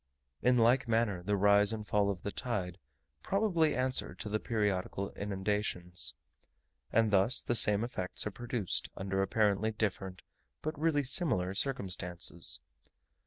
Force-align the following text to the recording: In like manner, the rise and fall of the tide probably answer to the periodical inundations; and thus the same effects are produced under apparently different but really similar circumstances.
In 0.41 0.57
like 0.57 0.87
manner, 0.87 1.21
the 1.21 1.37
rise 1.37 1.71
and 1.71 1.85
fall 1.87 2.09
of 2.09 2.23
the 2.23 2.31
tide 2.31 2.79
probably 3.21 3.75
answer 3.75 4.15
to 4.15 4.29
the 4.29 4.39
periodical 4.39 5.11
inundations; 5.11 6.15
and 6.91 7.11
thus 7.11 7.43
the 7.43 7.53
same 7.53 7.83
effects 7.83 8.25
are 8.25 8.31
produced 8.31 8.89
under 8.97 9.21
apparently 9.21 9.69
different 9.69 10.23
but 10.63 10.75
really 10.79 11.03
similar 11.03 11.53
circumstances. 11.53 12.61